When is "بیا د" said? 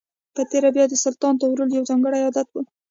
0.75-0.93